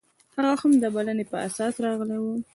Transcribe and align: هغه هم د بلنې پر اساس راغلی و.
هغه 0.35 0.53
هم 0.61 0.71
د 0.83 0.85
بلنې 0.95 1.23
پر 1.29 1.37
اساس 1.47 1.73
راغلی 1.85 2.17
و. 2.19 2.25